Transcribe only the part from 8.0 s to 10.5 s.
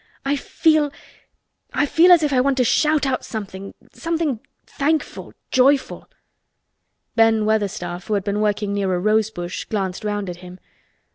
who had been working near a rose bush, glanced round at